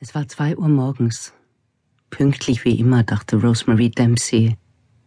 [0.00, 1.32] Es war zwei Uhr morgens.
[2.08, 4.56] Pünktlich wie immer, dachte Rosemary Dempsey,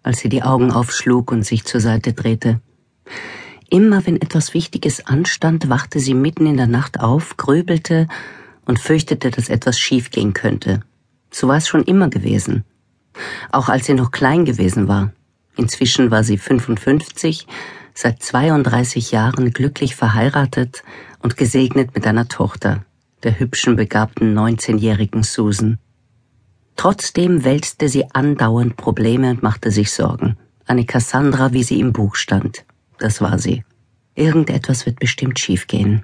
[0.04, 2.60] als sie die Augen aufschlug und sich zur Seite drehte.
[3.69, 8.09] Immer wenn etwas Wichtiges anstand, wachte sie mitten in der Nacht auf, grübelte
[8.65, 10.81] und fürchtete, dass etwas schiefgehen könnte.
[11.31, 12.65] So war es schon immer gewesen.
[13.49, 15.13] Auch als sie noch klein gewesen war.
[15.55, 17.48] Inzwischen war sie 55,
[17.94, 20.84] seit 32 Jahren glücklich verheiratet
[21.20, 22.84] und gesegnet mit einer Tochter
[23.23, 25.77] der hübschen, begabten 19-jährigen Susan.
[26.75, 30.38] Trotzdem wälzte sie andauernd Probleme und machte sich Sorgen.
[30.66, 32.66] Eine Cassandra, wie sie im Buch stand.
[32.97, 33.63] Das war sie.
[34.16, 36.03] Irgendetwas wird bestimmt schiefgehen.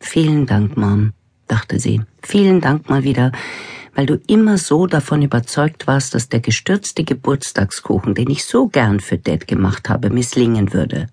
[0.00, 1.12] Vielen Dank, Mom,
[1.46, 2.02] dachte sie.
[2.22, 3.32] Vielen Dank mal wieder,
[3.94, 9.00] weil du immer so davon überzeugt warst, dass der gestürzte Geburtstagskuchen, den ich so gern
[9.00, 11.08] für Dad gemacht habe, misslingen würde.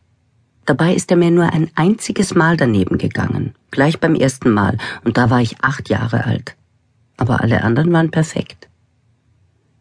[0.66, 5.18] Dabei ist er mir nur ein einziges Mal daneben gegangen, gleich beim ersten Mal, und
[5.18, 6.56] da war ich acht Jahre alt.
[7.18, 8.68] Aber alle anderen waren perfekt.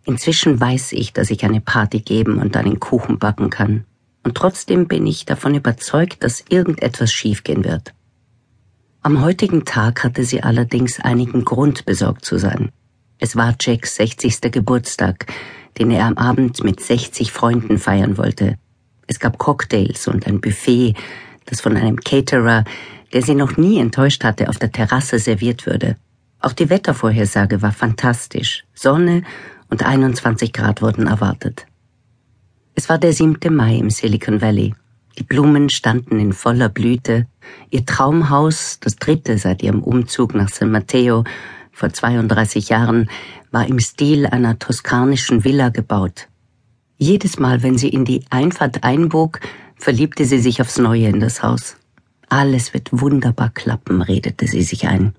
[0.04, 3.84] Inzwischen weiß ich, dass ich eine Party geben und einen Kuchen backen kann.
[4.22, 7.94] Und trotzdem bin ich davon überzeugt, dass irgendetwas schiefgehen wird.
[9.02, 12.70] Am heutigen Tag hatte sie allerdings einigen Grund besorgt zu sein.
[13.18, 14.40] Es war Jacks 60.
[14.50, 15.26] Geburtstag,
[15.78, 18.56] den er am Abend mit 60 Freunden feiern wollte.
[19.06, 20.94] Es gab Cocktails und ein Buffet,
[21.46, 22.64] das von einem Caterer,
[23.12, 25.96] der sie noch nie enttäuscht hatte, auf der Terrasse serviert würde.
[26.40, 28.64] Auch die Wettervorhersage war fantastisch.
[28.74, 29.22] Sonne
[29.70, 31.66] und 21 Grad wurden erwartet.
[32.74, 33.54] Es war der 7.
[33.54, 34.74] Mai im Silicon Valley.
[35.16, 37.26] Die Blumen standen in voller Blüte.
[37.70, 41.24] Ihr Traumhaus, das dritte seit ihrem Umzug nach San Mateo
[41.70, 43.08] vor 32 Jahren,
[43.52, 46.28] war im Stil einer toskanischen Villa gebaut.
[46.98, 49.40] Jedes Mal, wenn sie in die Einfahrt einbog,
[49.76, 51.76] verliebte sie sich aufs Neue in das Haus.
[52.28, 55.14] Alles wird wunderbar klappen, redete sie sich ein.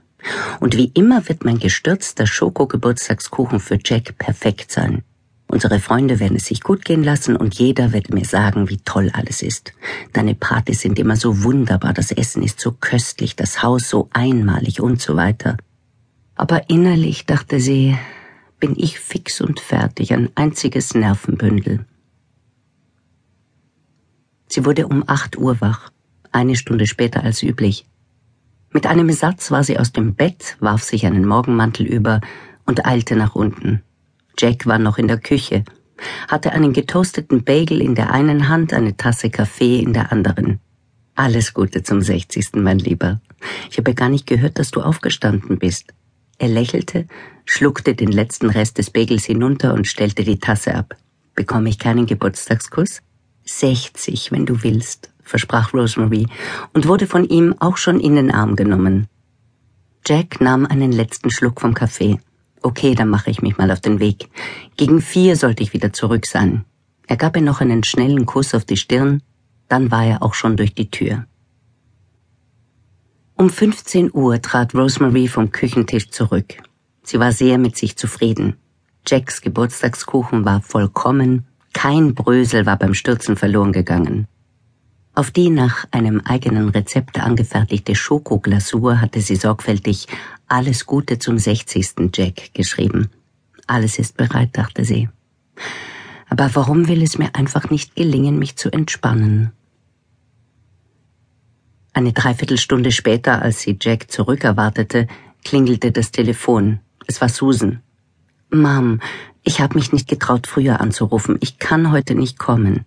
[0.59, 5.03] Und wie immer wird mein gestürzter Schoko-Geburtstagskuchen für Jack perfekt sein.
[5.47, 9.11] Unsere Freunde werden es sich gut gehen lassen und jeder wird mir sagen, wie toll
[9.13, 9.73] alles ist.
[10.13, 14.81] Deine Partys sind immer so wunderbar, das Essen ist so köstlich, das Haus so einmalig
[14.81, 15.57] und so weiter.
[16.35, 17.95] Aber innerlich dachte sie,
[18.65, 21.85] bin ich fix und fertig, ein einziges Nervenbündel.
[24.47, 25.91] Sie wurde um acht Uhr wach,
[26.31, 27.85] eine Stunde später als üblich.
[28.71, 32.21] Mit einem Satz war sie aus dem Bett, warf sich einen Morgenmantel über
[32.65, 33.83] und eilte nach unten.
[34.35, 35.63] Jack war noch in der Küche,
[36.27, 40.59] hatte einen getoasteten Bagel in der einen Hand, eine Tasse Kaffee in der anderen.
[41.13, 42.53] Alles Gute zum 60.
[42.55, 43.21] mein Lieber.
[43.69, 45.93] Ich habe gar nicht gehört, dass du aufgestanden bist.
[46.37, 47.07] Er lächelte,
[47.45, 50.95] schluckte den letzten Rest des Bagels hinunter und stellte die Tasse ab.
[51.35, 53.01] Bekomme ich keinen Geburtstagskuss?
[53.43, 56.27] Sechzig, wenn du willst, versprach Rosemary
[56.73, 59.07] und wurde von ihm auch schon in den Arm genommen.
[60.05, 62.19] Jack nahm einen letzten Schluck vom Kaffee.
[62.61, 64.29] Okay, dann mache ich mich mal auf den Weg.
[64.77, 66.65] Gegen vier sollte ich wieder zurück sein.
[67.07, 69.21] Er gab ihr noch einen schnellen Kuss auf die Stirn,
[69.67, 71.25] dann war er auch schon durch die Tür.
[73.37, 76.55] Um 15 Uhr trat Rosemary vom Küchentisch zurück.
[77.03, 78.55] Sie war sehr mit sich zufrieden.
[79.05, 84.27] Jacks Geburtstagskuchen war vollkommen, kein Brösel war beim Stürzen verloren gegangen.
[85.13, 90.07] Auf die nach einem eigenen Rezept angefertigte Schokoglasur hatte sie sorgfältig
[90.47, 92.09] Alles Gute zum 60.
[92.15, 93.09] Jack geschrieben.
[93.67, 95.09] Alles ist bereit, dachte sie.
[96.29, 99.51] Aber warum will es mir einfach nicht gelingen, mich zu entspannen?
[101.95, 105.07] Eine Dreiviertelstunde später, als sie Jack zurückerwartete,
[105.45, 106.81] klingelte das Telefon.
[107.07, 107.81] Es war Susan.
[108.51, 108.99] Mom,
[109.45, 111.37] ich habe mich nicht getraut, früher anzurufen.
[111.39, 112.83] Ich kann heute nicht kommen.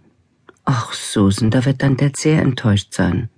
[0.67, 3.31] Ach, Susan, da wird dein Dad sehr enttäuscht sein.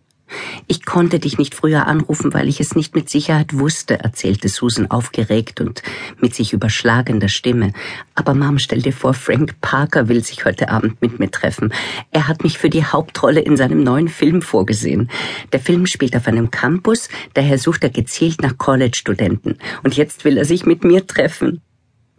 [0.67, 4.91] Ich konnte dich nicht früher anrufen, weil ich es nicht mit Sicherheit wusste, erzählte Susan
[4.91, 5.83] aufgeregt und
[6.21, 7.73] mit sich überschlagender Stimme.
[8.15, 11.73] Aber Mom, stell dir vor, Frank Parker will sich heute Abend mit mir treffen.
[12.11, 15.11] Er hat mich für die Hauptrolle in seinem neuen Film vorgesehen.
[15.53, 19.57] Der Film spielt auf einem Campus, daher sucht er gezielt nach College-Studenten.
[19.83, 21.61] Und jetzt will er sich mit mir treffen.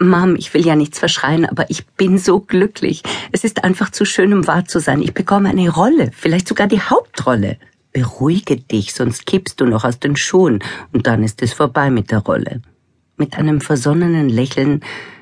[0.02, 3.04] Mom, ich will ja nichts verschreien, aber ich bin so glücklich.
[3.32, 5.02] Es ist einfach zu schön, um wahr zu sein.
[5.02, 7.58] Ich bekomme eine Rolle, vielleicht sogar die Hauptrolle.
[7.94, 10.60] Beruhige dich, sonst kippst du noch aus den Schuhen
[10.94, 12.62] und dann ist es vorbei mit der Rolle.
[13.18, 14.82] Mit einem versonnenen Lächeln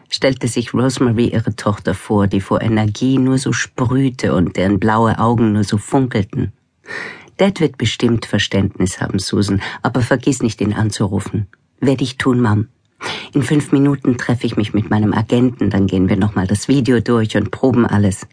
[0.09, 5.19] stellte sich Rosemary ihre Tochter vor, die vor Energie nur so sprühte und deren blaue
[5.19, 6.53] Augen nur so funkelten.
[7.37, 11.47] Dad wird bestimmt Verständnis haben, Susan, aber vergiss nicht, ihn anzurufen.
[11.79, 12.67] Werde ich tun, Mom.
[13.33, 16.99] In fünf Minuten treffe ich mich mit meinem Agenten, dann gehen wir nochmal das Video
[16.99, 18.27] durch und proben alles.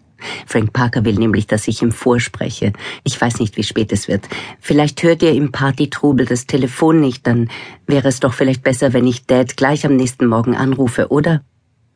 [0.47, 2.73] Frank Parker will nämlich, dass ich ihm vorspreche.
[3.05, 4.29] Ich weiß nicht, wie spät es wird.
[4.61, 7.51] Vielleicht hört ihr im Partytrubel das Telefon nicht, dann
[7.87, 11.43] wäre es doch vielleicht besser, wenn ich Dad gleich am nächsten Morgen anrufe, oder?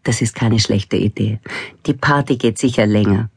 [0.02, 1.40] Das ist keine schlechte Idee.
[1.86, 3.30] Die Party geht sicher länger.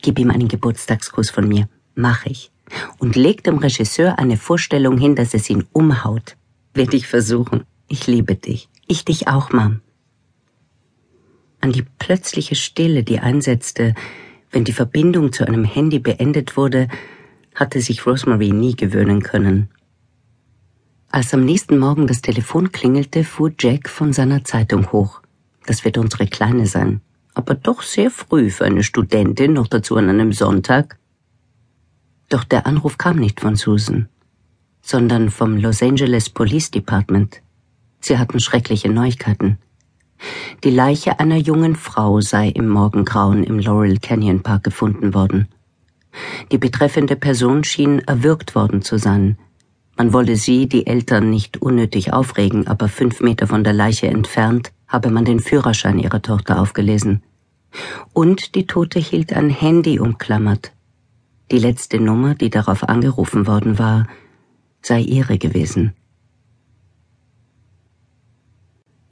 [0.00, 1.68] Gib ihm einen Geburtstagskuss von mir.
[1.94, 2.50] Mach ich.
[2.98, 6.36] Und leg dem Regisseur eine Vorstellung hin, dass es ihn umhaut.
[6.72, 7.64] Werd ich versuchen.
[7.88, 8.68] Ich liebe dich.
[8.86, 9.80] Ich dich auch, Mom.
[11.60, 13.94] An die plötzliche Stille, die einsetzte,
[14.54, 16.88] wenn die Verbindung zu einem Handy beendet wurde,
[17.54, 19.68] hatte sich Rosemary nie gewöhnen können.
[21.10, 25.20] Als am nächsten Morgen das Telefon klingelte, fuhr Jack von seiner Zeitung hoch.
[25.66, 27.00] Das wird unsere Kleine sein.
[27.34, 30.98] Aber doch sehr früh für eine Studentin, noch dazu an einem Sonntag.
[32.28, 34.08] Doch der Anruf kam nicht von Susan,
[34.82, 37.42] sondern vom Los Angeles Police Department.
[38.00, 39.58] Sie hatten schreckliche Neuigkeiten.
[40.62, 45.48] Die Leiche einer jungen Frau sei im Morgengrauen im Laurel Canyon Park gefunden worden.
[46.52, 49.38] Die betreffende Person schien erwürgt worden zu sein.
[49.96, 54.72] Man wolle sie, die Eltern, nicht unnötig aufregen, aber fünf Meter von der Leiche entfernt
[54.88, 57.22] habe man den Führerschein ihrer Tochter aufgelesen.
[58.12, 60.72] Und die Tote hielt ein Handy umklammert.
[61.50, 64.06] Die letzte Nummer, die darauf angerufen worden war,
[64.82, 65.94] sei ihre gewesen.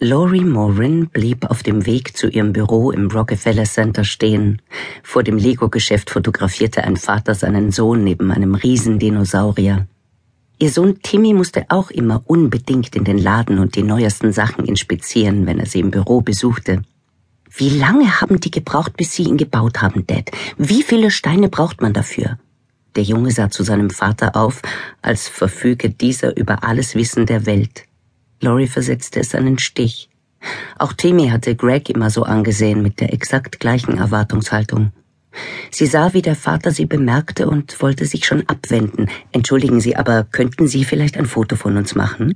[0.05, 4.61] Laurie Morin blieb auf dem Weg zu ihrem Büro im Rockefeller Center stehen.
[5.05, 9.87] Vor dem Lego-Geschäft fotografierte ein Vater seinen Sohn neben einem Riesendinosaurier.
[10.59, 15.47] Ihr Sohn Timmy musste auch immer unbedingt in den Laden und die neuesten Sachen inspizieren,
[15.47, 16.83] wenn er sie im Büro besuchte.
[17.57, 20.33] Wie lange haben die gebraucht, bis sie ihn gebaut haben, Dad?
[20.59, 22.41] Wie viele Steine braucht man dafür?
[22.97, 24.63] Der Junge sah zu seinem Vater auf,
[25.01, 27.85] als verfüge dieser über alles Wissen der Welt.
[28.43, 30.11] Laurie versetzte es einen Stich.
[30.77, 34.93] Auch Timmy hatte Greg immer so angesehen mit der exakt gleichen Erwartungshaltung.
[35.71, 39.09] Sie sah, wie der Vater sie bemerkte und wollte sich schon abwenden.
[39.31, 42.35] Entschuldigen Sie, aber könnten Sie vielleicht ein Foto von uns machen?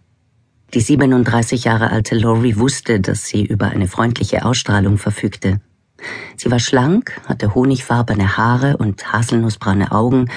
[0.73, 5.61] Die 37 Jahre alte Laurie wusste, dass sie über eine freundliche Ausstrahlung verfügte.
[6.37, 10.31] Sie war schlank, hatte honigfarbene Haare und haselnussbraune Augen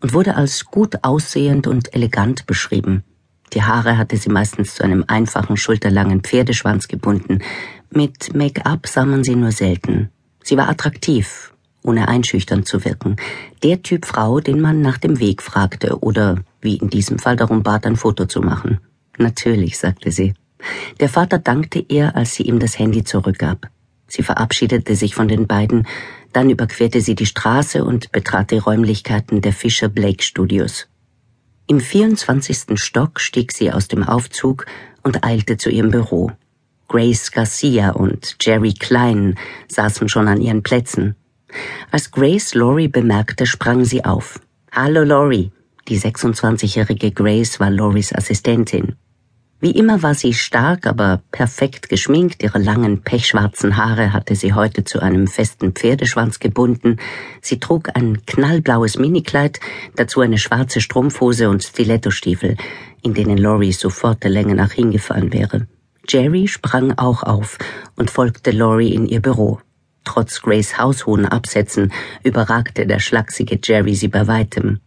[0.00, 3.04] und wurde als gut aussehend und elegant beschrieben.
[3.52, 7.40] Die Haare hatte sie meistens zu einem einfachen, schulterlangen Pferdeschwanz gebunden.
[7.90, 10.10] Mit Make-up sah man sie nur selten.
[10.42, 11.52] Sie war attraktiv,
[11.82, 13.16] ohne einschüchtern zu wirken.
[13.62, 17.62] Der Typ Frau, den man nach dem Weg fragte oder, wie in diesem Fall, darum
[17.62, 18.78] bat, ein Foto zu machen.
[19.18, 20.34] Natürlich, sagte sie.
[21.00, 23.68] Der Vater dankte ihr, als sie ihm das Handy zurückgab.
[24.06, 25.86] Sie verabschiedete sich von den beiden,
[26.32, 30.86] dann überquerte sie die Straße und betrat die Räumlichkeiten der Fisher Blake Studios.
[31.72, 32.78] Im 24.
[32.78, 34.66] Stock stieg sie aus dem Aufzug
[35.02, 36.30] und eilte zu ihrem Büro.
[36.86, 39.38] Grace Garcia und Jerry Klein
[39.68, 41.16] saßen schon an ihren Plätzen.
[41.90, 44.38] Als Grace Laurie bemerkte, sprang sie auf.
[44.70, 45.50] Hallo Laurie.
[45.88, 48.96] Die 26-jährige Grace war Lauries Assistentin.
[49.62, 54.82] Wie immer war sie stark, aber perfekt geschminkt, ihre langen pechschwarzen Haare hatte sie heute
[54.82, 56.96] zu einem festen Pferdeschwanz gebunden,
[57.40, 59.60] sie trug ein knallblaues Minikleid,
[59.94, 62.56] dazu eine schwarze Strumpfhose und Stilettostiefel,
[63.02, 65.68] in denen Laurie sofort der Länge nach hingefallen wäre.
[66.08, 67.58] Jerry sprang auch auf
[67.94, 69.60] und folgte Laurie in ihr Büro.
[70.02, 71.92] Trotz Grace haushohen Absätzen
[72.24, 74.80] überragte der schlachsige Jerry sie bei weitem.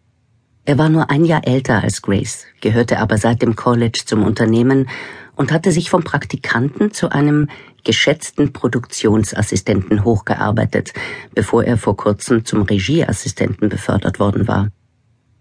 [0.65, 4.89] Er war nur ein Jahr älter als Grace, gehörte aber seit dem College zum Unternehmen
[5.35, 7.49] und hatte sich vom Praktikanten zu einem
[7.83, 10.93] geschätzten Produktionsassistenten hochgearbeitet,
[11.35, 14.69] bevor er vor kurzem zum Regieassistenten befördert worden war.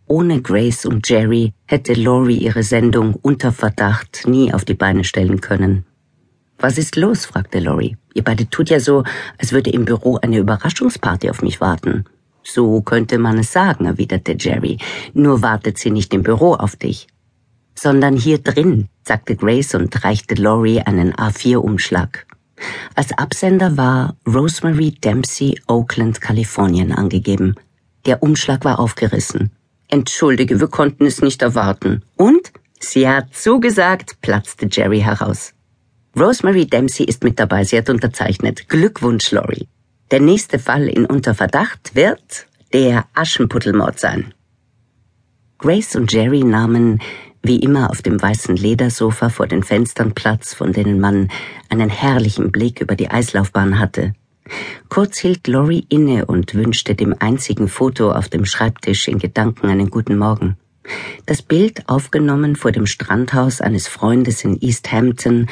[0.07, 5.41] Ohne Grace und Jerry hätte Laurie ihre Sendung unter Verdacht nie auf die Beine stellen
[5.41, 5.87] können.
[6.59, 7.25] Was ist los?
[7.25, 7.97] fragte Laurie.
[8.13, 9.05] Ihr beide tut ja so,
[9.39, 12.05] als würde im Büro eine Überraschungsparty auf mich warten.
[12.47, 14.79] So könnte man es sagen, erwiderte Jerry.
[15.15, 17.07] Nur wartet sie nicht im Büro auf dich.
[17.75, 22.27] Sondern hier drin, sagte Grace und reichte Laurie einen A4-Umschlag.
[22.95, 27.57] Als Absender war Rosemary Dempsey, Oakland, Kalifornien angegeben.
[28.07, 29.51] Der Umschlag war aufgerissen.
[29.89, 32.03] Entschuldige, wir konnten es nicht erwarten.
[32.17, 32.53] Und?
[32.79, 35.55] Sie hat zugesagt, platzte Jerry heraus.
[36.19, 38.69] Rosemary Dempsey ist mit dabei, sie hat unterzeichnet.
[38.69, 39.67] Glückwunsch, Laurie.
[40.11, 44.35] Der nächste Fall in Unterverdacht wird der Aschenputtelmord sein.
[45.59, 47.01] Grace und Jerry nahmen
[47.43, 51.31] wie immer auf dem weißen Ledersofa vor den Fenstern Platz, von denen man
[51.69, 54.15] einen herrlichen Blick über die Eislaufbahn hatte.
[54.89, 59.91] Kurz hielt Laurie inne und wünschte dem einzigen Foto auf dem Schreibtisch in Gedanken einen
[59.91, 60.57] guten Morgen.
[61.25, 65.49] Das Bild, aufgenommen vor dem Strandhaus eines Freundes in East Hampton,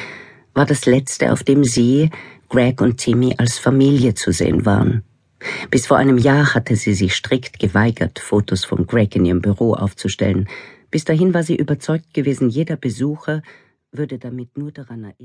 [0.53, 2.11] war das letzte, auf dem sie,
[2.53, 5.01] Greg und Timmy als Familie zu sehen waren.
[5.71, 9.73] Bis vor einem Jahr hatte sie sich strikt geweigert, Fotos von Greg in ihrem Büro
[9.73, 10.47] aufzustellen.
[10.91, 13.41] Bis dahin war sie überzeugt gewesen, jeder Besucher
[13.91, 15.23] würde damit nur daran erinnert